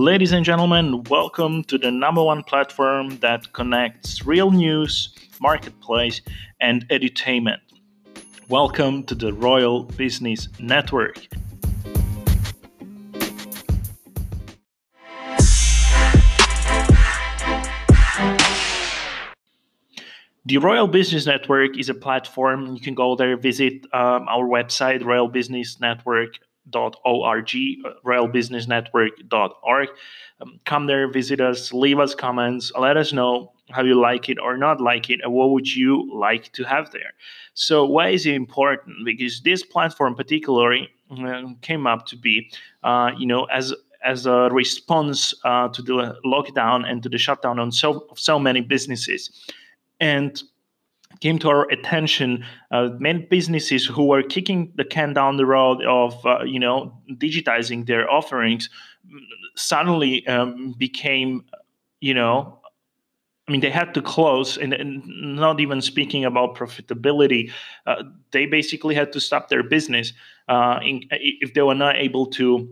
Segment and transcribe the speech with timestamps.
[0.00, 6.22] Ladies and gentlemen, welcome to the number one platform that connects real news, marketplace,
[6.58, 7.58] and edutainment.
[8.48, 11.26] Welcome to the Royal Business Network.
[20.46, 22.74] The Royal Business Network is a platform.
[22.74, 26.38] You can go there, visit um, our website, royalbusinessnetwork.org,
[26.74, 26.90] uh,
[28.04, 29.88] royalbusinessnetwork.org.
[30.40, 34.38] Um, come there, visit us, leave us comments, let us know how you like it
[34.38, 37.12] or not like it, and what would you like to have there.
[37.54, 39.04] So, why is it important?
[39.04, 42.50] Because this platform, particularly, uh, came up to be,
[42.82, 43.72] uh, you know, as
[44.02, 48.60] as a response uh, to the lockdown and to the shutdown on so so many
[48.62, 49.30] businesses
[50.00, 50.42] and
[51.20, 55.84] came to our attention uh, many businesses who were kicking the can down the road
[55.84, 58.68] of uh, you know digitizing their offerings
[59.56, 61.44] suddenly um, became
[62.00, 62.60] you know
[63.50, 65.02] I mean, they had to close, and, and
[65.34, 67.50] not even speaking about profitability,
[67.84, 70.12] uh, they basically had to stop their business
[70.48, 72.68] uh, in, if they were not able to,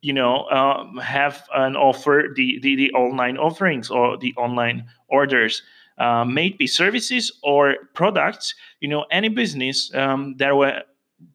[0.00, 5.62] you know, uh, have an offer the, the the online offerings or the online orders
[5.98, 10.82] uh, may be services or products, you know, any business um, that were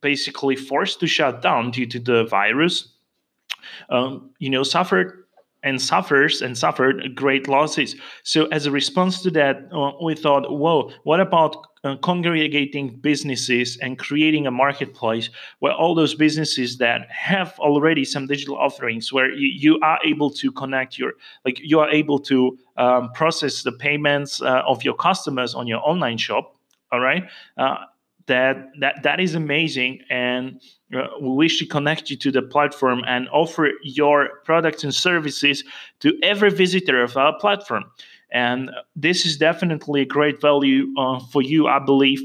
[0.01, 2.93] basically forced to shut down due to the virus,
[3.89, 5.25] um, you know, suffered
[5.63, 7.95] and suffers and suffered great losses.
[8.23, 13.77] So as a response to that, uh, we thought, whoa, what about uh, congregating businesses
[13.81, 19.31] and creating a marketplace where all those businesses that have already some digital offerings, where
[19.31, 21.13] you, you are able to connect your,
[21.45, 25.79] like you are able to um, process the payments uh, of your customers on your
[25.83, 26.55] online shop.
[26.91, 27.23] All right.
[28.29, 29.99] Uh, that that that is amazing.
[30.09, 30.61] And
[30.95, 35.63] uh, we wish to connect you to the platform and offer your products and services
[35.99, 37.85] to every visitor of our platform.
[38.31, 42.21] And this is definitely a great value uh, for you i believe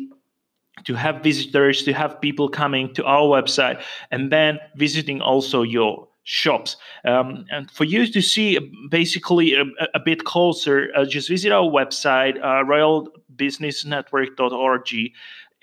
[0.84, 6.08] to have visitors to have people coming to our website and then visiting also your
[6.24, 6.76] shops.
[7.04, 8.58] Um, and for you to see
[8.90, 9.64] basically a,
[9.94, 15.12] a bit closer, uh, just visit our website, uh, royalbusinessnetwork.org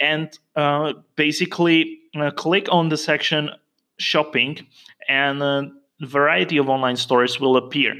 [0.01, 3.50] and uh, basically uh, click on the section
[3.97, 4.66] shopping
[5.07, 7.95] and a variety of online stores will appear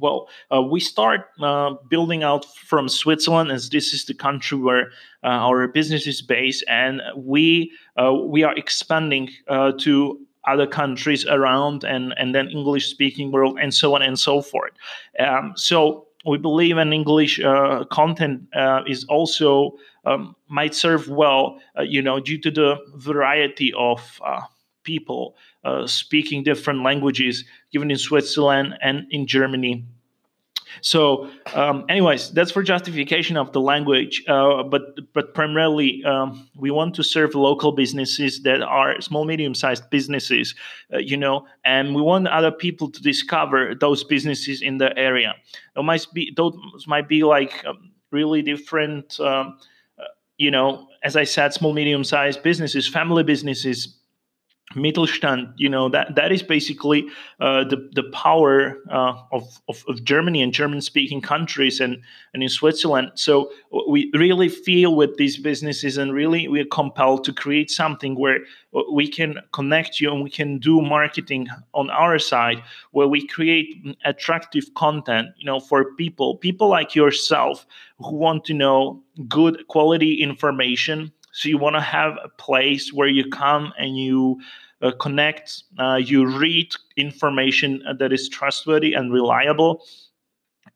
[0.00, 4.90] well, uh, we start uh, building out from Switzerland, as this is the country where
[5.22, 11.24] uh, our business is based, and we uh, we are expanding uh, to other countries
[11.26, 14.72] around, and and then English speaking world, and so on and so forth.
[15.20, 18.48] Um, so we believe an English uh, content
[18.86, 19.76] is also
[20.06, 24.40] um, might serve well, uh, you know, due to the variety of uh,
[24.82, 29.84] people uh, speaking different languages, given in Switzerland and in Germany.
[30.80, 34.24] So, um, anyways, that's for justification of the language.
[34.26, 39.88] Uh, but but primarily, um, we want to serve local businesses that are small, medium-sized
[39.90, 40.54] businesses,
[40.92, 45.34] uh, you know, and we want other people to discover those businesses in the area.
[45.74, 46.54] Those might be those
[46.86, 49.18] might be like um, really different.
[49.20, 49.58] Um,
[50.36, 54.00] you know, as I said, small, medium sized businesses, family businesses,
[54.74, 57.06] Mittelstand, you know that that is basically
[57.40, 62.00] uh, the the power uh, of, of, of Germany and German speaking countries and
[62.32, 63.12] and in Switzerland.
[63.14, 63.50] So
[63.88, 68.40] we really feel with these businesses and really we are compelled to create something where
[68.92, 73.68] we can connect you and we can do marketing on our side where we create
[74.04, 77.66] attractive content, you know, for people people like yourself
[77.98, 83.08] who want to know good quality information so you want to have a place where
[83.08, 84.40] you come and you
[84.82, 89.84] uh, connect, uh, you read information that is trustworthy and reliable.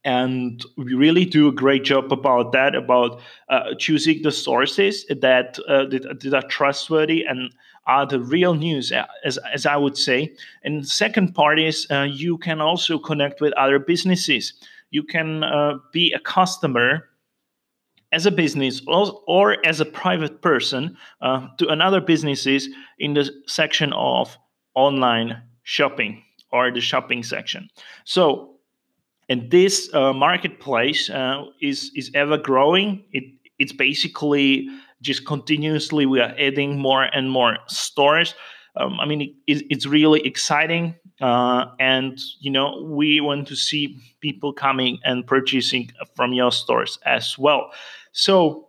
[0.03, 5.61] And we really do a great job about that, about uh, choosing the sources that,
[5.69, 7.53] uh, that, that are trustworthy and
[7.87, 8.93] are the real news,
[9.25, 10.35] as, as I would say.
[10.65, 14.55] And second part is uh, you can also connect with other businesses.
[14.91, 17.08] You can uh, be a customer
[18.13, 22.69] as a business or, or as a private person uh, to another businesses
[22.99, 24.37] in the section of
[24.75, 26.23] online shopping
[26.53, 27.69] or the shopping section.
[28.05, 28.55] So,
[29.29, 33.05] and this uh, marketplace uh, is is ever growing.
[33.13, 33.25] It
[33.59, 34.69] it's basically
[35.03, 38.35] just continuously we are adding more and more stores.
[38.79, 40.95] Um, I mean, it, it's really exciting.
[41.21, 46.97] Uh, and you know we want to see people coming and purchasing from your stores
[47.07, 47.73] as well
[48.13, 48.69] so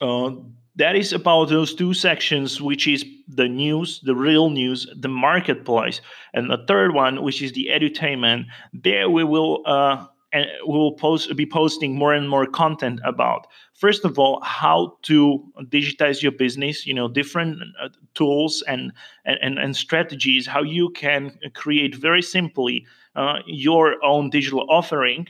[0.00, 0.30] uh,
[0.76, 6.00] that is about those two sections, which is the news, the real news, the marketplace,
[6.32, 8.46] and the third one, which is the edutainment.
[8.72, 13.46] There we will uh, and we will post be posting more and more content about.
[13.74, 18.92] First of all how to digitize your business you know different uh, tools and,
[19.24, 22.86] and and strategies how you can create very simply
[23.16, 25.26] uh, your own digital offering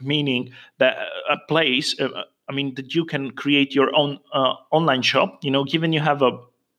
[0.00, 0.96] meaning that
[1.30, 2.08] a place uh,
[2.48, 5.38] i mean that you can create your own uh, online shop.
[5.44, 6.32] You know given you have a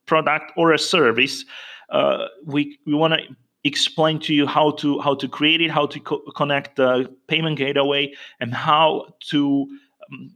[0.06, 1.44] product or a service
[1.90, 3.20] uh, we we want to
[3.66, 7.58] explain to you how to how to create it, how to co- connect the payment
[7.58, 9.66] gateway, and how to
[10.10, 10.30] um,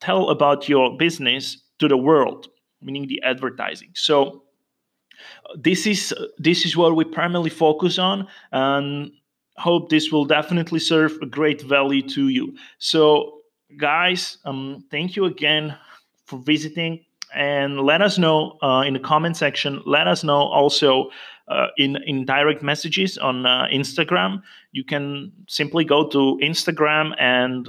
[0.00, 2.48] tell about your business to the world,
[2.80, 3.90] meaning the advertising.
[3.94, 4.42] So
[5.56, 9.12] this is this is what we primarily focus on, and
[9.56, 12.54] hope this will definitely serve a great value to you.
[12.78, 13.40] So,
[13.76, 15.76] guys, um, thank you again
[16.26, 17.04] for visiting
[17.34, 19.82] and let us know uh, in the comment section.
[19.86, 21.10] Let us know also
[21.48, 24.42] uh, in in direct messages on uh, Instagram.
[24.72, 27.68] You can simply go to Instagram and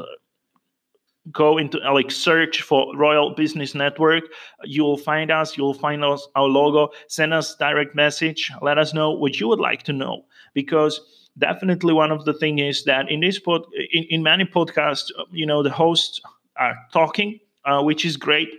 [1.32, 4.24] go into uh, like search for Royal Business Network.
[4.64, 5.58] You will find us.
[5.58, 6.90] You will find us our logo.
[7.08, 8.52] Send us direct message.
[8.62, 11.00] Let us know what you would like to know because
[11.38, 15.46] definitely one of the thing is that in this pod in, in many podcasts you
[15.46, 16.22] know the hosts
[16.58, 18.50] are talking uh, which is great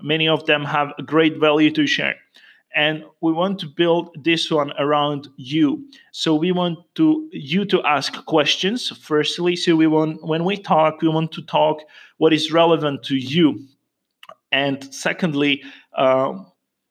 [0.00, 2.14] many of them have great value to share
[2.74, 5.84] and we want to build this one around you.
[6.12, 8.88] So we want to you to ask questions.
[8.88, 11.82] Firstly so we want when we talk we want to talk
[12.18, 13.66] what is relevant to you.
[14.52, 15.62] And secondly
[15.96, 16.34] uh,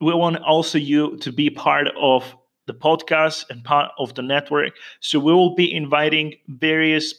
[0.01, 2.35] we want also you to be part of
[2.67, 4.73] the podcast and part of the network.
[4.99, 7.13] So we will be inviting various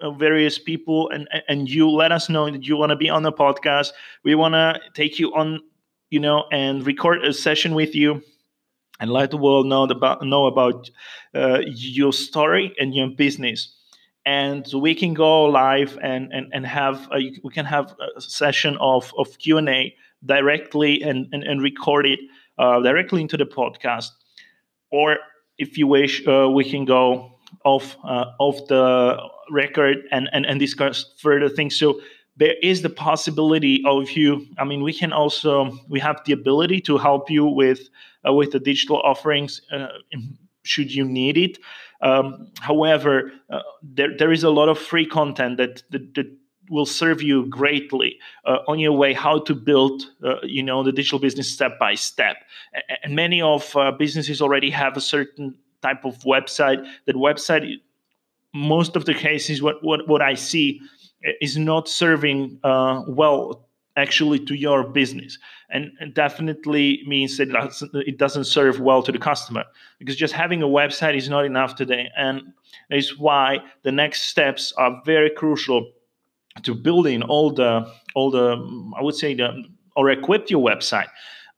[0.00, 1.88] uh, various people and and you.
[1.88, 3.92] Let us know that you want to be on the podcast.
[4.24, 5.60] We want to take you on
[6.10, 8.22] you know, and record a session with you
[9.00, 10.90] and let the world know about know about
[11.34, 13.72] uh, your story and your business.
[14.24, 18.76] And we can go live and and, and have a, we can have a session
[18.80, 19.94] of of Q and A
[20.24, 22.20] directly and, and and record it
[22.58, 24.10] uh, directly into the podcast.
[24.90, 25.18] Or
[25.58, 29.16] if you wish, uh, we can go off uh, off the
[29.50, 31.76] record and, and and discuss further things.
[31.78, 32.00] So
[32.36, 36.80] there is the possibility of you i mean we can also we have the ability
[36.80, 37.88] to help you with
[38.26, 39.88] uh, with the digital offerings uh,
[40.66, 41.58] should you need it.
[42.02, 46.26] Um, however uh, there, there is a lot of free content that, that, that
[46.68, 50.92] will serve you greatly uh, on your way how to build uh, you know the
[50.92, 52.36] digital business step by step.
[53.02, 56.84] And many of uh, businesses already have a certain type of website.
[57.06, 57.80] That website
[58.52, 60.80] most of the cases what what, what i see
[61.40, 63.66] is not serving uh, well
[63.96, 65.38] actually to your business.
[65.70, 67.48] And, definitely means that
[68.06, 69.64] it doesn't serve well to the customer
[69.98, 72.08] because just having a website is not enough today.
[72.16, 72.52] And
[72.90, 75.90] is why the next steps are very crucial
[76.62, 78.56] to building all the all the
[78.96, 79.64] i would say the
[79.94, 81.08] or equip your website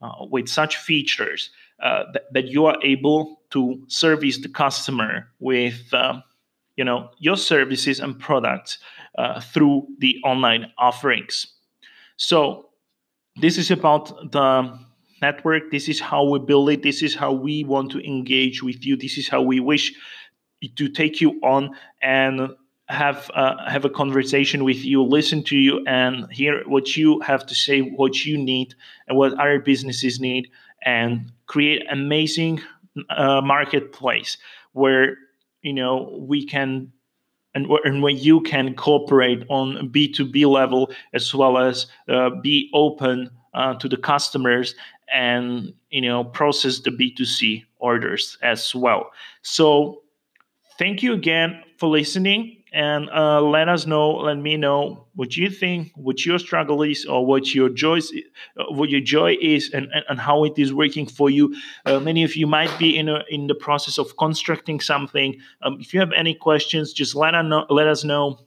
[0.01, 1.49] uh, with such features
[1.83, 6.19] uh, that, that, you are able to service the customer with uh,
[6.75, 8.79] you know your services and products
[9.17, 11.47] uh, through the online offerings.
[12.17, 12.69] So
[13.35, 14.77] this is about the
[15.21, 15.71] network.
[15.71, 16.83] This is how we build it.
[16.83, 18.97] This is how we want to engage with you.
[18.97, 19.93] This is how we wish
[20.75, 22.49] to take you on and
[22.89, 27.45] have uh, have a conversation with you, listen to you, and hear what you have
[27.45, 28.73] to say, what you need,
[29.07, 30.49] and what other businesses need,
[30.83, 32.59] and create amazing
[33.09, 34.37] uh, marketplace
[34.73, 35.17] where
[35.61, 36.91] you know we can
[37.59, 43.29] and, and when you can cooperate on B2B level as well as uh, be open
[43.53, 44.75] uh, to the customers
[45.11, 49.11] and you know process the B2C orders as well.
[49.41, 50.01] So
[50.77, 55.49] thank you again for listening and uh, let us know let me know what you
[55.49, 58.13] think what your struggle is or what your joy is,
[58.57, 61.55] uh, what your joy is and, and, and how it is working for you.
[61.85, 65.35] Uh, many of you might be in a, in the process of constructing something.
[65.61, 68.39] Um, if you have any questions just let us know let us know.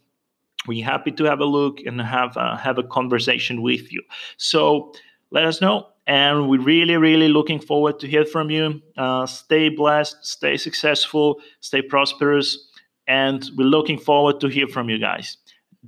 [0.68, 4.02] We're happy to have a look and have uh, have a conversation with you.
[4.36, 4.92] So
[5.32, 8.80] let us know and we're really really looking forward to hear from you.
[8.96, 12.68] Uh, stay blessed stay successful stay prosperous
[13.06, 15.36] and we're looking forward to hear from you guys.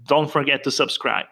[0.07, 1.27] Don't forget to subscribe.